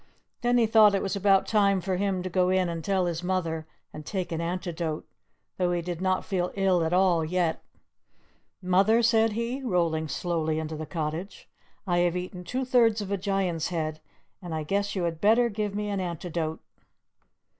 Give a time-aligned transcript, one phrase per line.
[0.41, 3.21] Then he thought it was about time for him to go in and tell his
[3.21, 5.07] mother and take an antidote,
[5.59, 7.61] though he did not feel ill at all yet.
[8.63, 11.47] "Mother," said he, rolling slowly into the cottage,
[11.85, 14.01] "I have eaten two thirds of a Giant's head,
[14.41, 16.61] and I guess you had better give me an antidote."